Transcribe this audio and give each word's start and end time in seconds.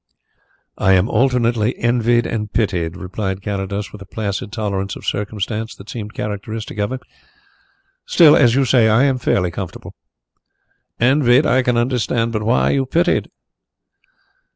"I 0.79 0.93
am 0.93 1.07
alternately 1.07 1.77
envied 1.77 2.25
and 2.25 2.51
pitied," 2.51 2.97
replied 2.97 3.43
Carrados, 3.43 3.91
with 3.91 4.01
a 4.01 4.07
placid 4.07 4.51
tolerance 4.51 4.95
of 4.95 5.05
circumstance 5.05 5.75
that 5.75 5.91
seemed 5.91 6.15
characteristic 6.15 6.79
of 6.79 6.91
him. 6.91 7.01
"Still, 8.07 8.35
as 8.35 8.55
you 8.55 8.65
say, 8.65 8.89
I 8.89 9.03
am 9.03 9.19
fairly 9.19 9.51
comfortable." 9.51 9.93
"Envied, 10.99 11.45
I 11.45 11.61
can 11.61 11.77
understand. 11.77 12.31
But 12.31 12.41
why 12.41 12.71
are 12.71 12.73
you 12.73 12.87
pitied?" 12.87 13.29